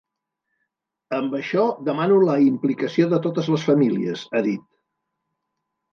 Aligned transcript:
Amb 1.17 1.35
això 1.41 1.67
demano 1.89 2.17
la 2.29 2.39
implicació 2.47 3.07
de 3.15 3.23
totes 3.29 3.53
les 3.57 3.67
famílies, 3.71 4.25
ha 4.33 4.43
dit. 4.51 4.69